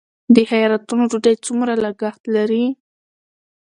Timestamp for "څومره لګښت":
1.45-2.23